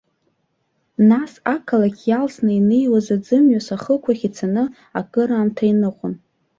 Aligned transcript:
Нас 1.09 1.31
ақалақь 1.53 2.01
иалсны 2.09 2.51
инеиуаз 2.59 3.07
аӡымҩас 3.15 3.67
ахықәахь 3.75 4.23
ицан, 4.27 4.55
акыраамҭа 4.99 5.63
иныҟәон. 5.71 6.13